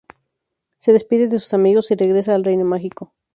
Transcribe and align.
Se 0.79 0.93
despide 0.93 1.27
de 1.27 1.37
sus 1.37 1.53
amigos, 1.53 1.91
y 1.91 1.95
regresa 1.95 2.33
al 2.33 2.43
Reino 2.43 2.65
Mágico. 2.65 3.13